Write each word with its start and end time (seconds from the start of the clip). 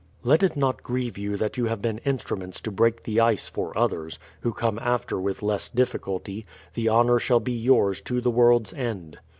Let 0.23 0.41
it 0.41 0.57
not 0.57 0.81
grieve 0.81 1.15
you 1.19 1.37
that 1.37 1.57
you 1.57 1.65
have 1.65 1.79
been 1.79 1.99
instruments 1.99 2.59
to 2.61 2.71
break 2.71 3.03
the 3.03 3.19
ice 3.19 3.47
for 3.47 3.77
others, 3.77 4.17
who 4.39 4.51
come 4.51 4.79
after 4.79 5.21
with 5.21 5.43
less 5.43 5.69
difficulty; 5.69 6.47
the 6.73 6.89
honour 6.89 7.19
shall 7.19 7.39
be 7.39 7.53
yours 7.53 8.01
to 8.05 8.19
the 8.19 8.31
world's 8.31 8.73
end. 8.73 9.19